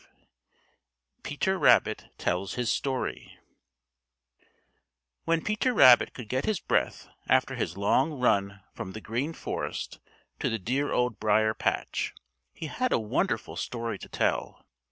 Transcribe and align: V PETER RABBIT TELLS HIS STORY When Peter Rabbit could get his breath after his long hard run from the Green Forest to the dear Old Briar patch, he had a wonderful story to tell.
V 0.01 0.07
PETER 1.21 1.59
RABBIT 1.59 2.05
TELLS 2.17 2.55
HIS 2.55 2.71
STORY 2.71 3.37
When 5.25 5.43
Peter 5.43 5.75
Rabbit 5.75 6.15
could 6.15 6.27
get 6.27 6.45
his 6.45 6.59
breath 6.59 7.07
after 7.29 7.53
his 7.53 7.77
long 7.77 8.09
hard 8.09 8.21
run 8.23 8.63
from 8.73 8.93
the 8.93 9.01
Green 9.01 9.31
Forest 9.31 9.99
to 10.39 10.49
the 10.49 10.57
dear 10.57 10.91
Old 10.91 11.19
Briar 11.19 11.53
patch, 11.53 12.15
he 12.51 12.65
had 12.65 12.91
a 12.91 12.97
wonderful 12.97 13.55
story 13.55 13.99
to 13.99 14.09
tell. 14.09 14.65